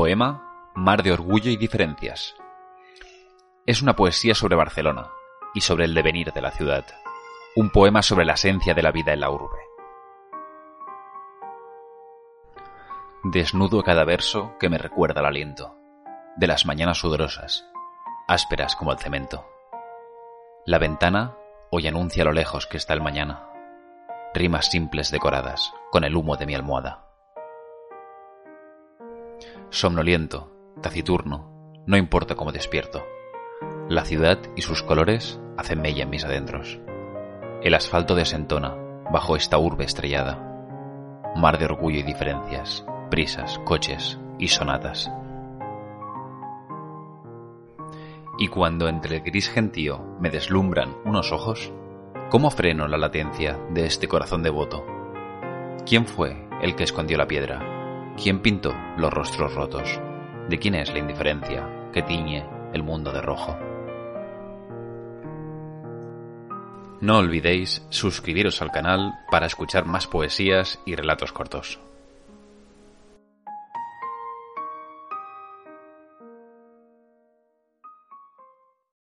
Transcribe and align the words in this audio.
Poema 0.00 0.70
Mar 0.74 1.02
de 1.02 1.12
Orgullo 1.12 1.50
y 1.50 1.58
Diferencias. 1.58 2.34
Es 3.66 3.82
una 3.82 3.96
poesía 3.96 4.34
sobre 4.34 4.56
Barcelona 4.56 5.10
y 5.52 5.60
sobre 5.60 5.84
el 5.84 5.92
devenir 5.92 6.32
de 6.32 6.40
la 6.40 6.52
ciudad. 6.52 6.86
Un 7.54 7.68
poema 7.68 8.00
sobre 8.00 8.24
la 8.24 8.32
esencia 8.32 8.72
de 8.72 8.80
la 8.80 8.92
vida 8.92 9.12
en 9.12 9.20
la 9.20 9.28
urbe. 9.28 9.58
Desnudo 13.24 13.82
cada 13.82 14.06
verso 14.06 14.56
que 14.58 14.70
me 14.70 14.78
recuerda 14.78 15.20
el 15.20 15.26
aliento 15.26 15.76
de 16.34 16.46
las 16.46 16.64
mañanas 16.64 16.96
sudorosas, 16.96 17.66
ásperas 18.26 18.76
como 18.76 18.92
el 18.92 18.98
cemento. 18.98 19.44
La 20.64 20.78
ventana 20.78 21.36
hoy 21.70 21.88
anuncia 21.88 22.22
a 22.22 22.24
lo 22.24 22.32
lejos 22.32 22.66
que 22.66 22.78
está 22.78 22.94
el 22.94 23.02
mañana. 23.02 23.50
Rimas 24.32 24.70
simples 24.70 25.10
decoradas 25.10 25.74
con 25.90 26.04
el 26.04 26.16
humo 26.16 26.38
de 26.38 26.46
mi 26.46 26.54
almohada. 26.54 27.09
Somnoliento, 29.70 30.52
taciturno, 30.82 31.72
no 31.86 31.96
importa 31.96 32.34
cómo 32.34 32.52
despierto. 32.52 33.04
La 33.88 34.04
ciudad 34.04 34.38
y 34.56 34.62
sus 34.62 34.82
colores 34.82 35.40
hacen 35.56 35.80
mella 35.80 36.04
en 36.04 36.10
mis 36.10 36.24
adentros. 36.24 36.80
El 37.62 37.74
asfalto 37.74 38.14
desentona 38.14 38.76
bajo 39.12 39.36
esta 39.36 39.58
urbe 39.58 39.84
estrellada. 39.84 41.32
Mar 41.36 41.58
de 41.58 41.64
orgullo 41.66 41.98
y 41.98 42.02
diferencias, 42.02 42.84
prisas, 43.10 43.58
coches 43.64 44.18
y 44.38 44.48
sonatas. 44.48 45.10
Y 48.38 48.48
cuando 48.48 48.88
entre 48.88 49.16
el 49.16 49.22
gris 49.22 49.50
gentío 49.50 50.16
me 50.18 50.30
deslumbran 50.30 50.96
unos 51.04 51.32
ojos, 51.32 51.72
¿cómo 52.30 52.50
freno 52.50 52.88
la 52.88 52.96
latencia 52.96 53.58
de 53.70 53.84
este 53.84 54.08
corazón 54.08 54.42
devoto? 54.42 54.84
¿Quién 55.86 56.06
fue 56.06 56.48
el 56.62 56.74
que 56.74 56.84
escondió 56.84 57.18
la 57.18 57.26
piedra? 57.26 57.69
¿Quién 58.22 58.42
pintó 58.42 58.74
los 58.98 59.10
rostros 59.10 59.54
rotos? 59.54 59.98
¿De 60.50 60.58
quién 60.58 60.74
es 60.74 60.92
la 60.92 60.98
indiferencia 60.98 61.88
que 61.90 62.02
tiñe 62.02 62.46
el 62.74 62.82
mundo 62.82 63.12
de 63.12 63.22
rojo? 63.22 63.56
No 67.00 67.16
olvidéis 67.16 67.82
suscribiros 67.88 68.60
al 68.60 68.72
canal 68.72 69.14
para 69.30 69.46
escuchar 69.46 69.86
más 69.86 70.06
poesías 70.06 70.80
y 70.84 70.96
relatos 70.96 71.32
cortos. 71.32 71.80